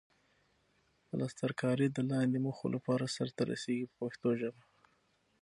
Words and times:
پلسترکاري 1.07 1.87
د 1.91 1.97
لاندې 2.11 2.37
موخو 2.45 2.65
لپاره 2.75 3.13
سرته 3.15 3.41
رسیږي 3.51 3.85
په 3.91 3.95
پښتو 4.01 4.29
ژبه. 4.39 4.63